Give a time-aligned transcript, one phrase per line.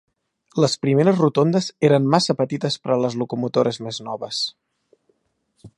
[0.63, 4.45] Les primeres rotondes eren massa petites per a les locomotores més noves.